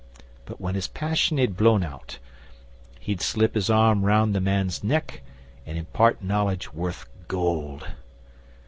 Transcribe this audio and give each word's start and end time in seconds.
But 0.45 0.59
when 0.59 0.73
his 0.73 0.87
passion 0.87 1.37
had 1.37 1.55
blown 1.55 1.83
out, 1.83 2.17
he'd 2.99 3.21
slip 3.21 3.53
his 3.53 3.69
arm 3.69 4.03
round 4.03 4.33
the 4.33 4.41
man's 4.41 4.83
neck, 4.83 5.21
and 5.63 5.77
impart 5.77 6.23
knowledge 6.23 6.73
worth 6.73 7.05
gold. 7.27 7.87